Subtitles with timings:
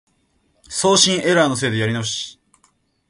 [0.67, 2.39] 送信エラーのせいでやり直し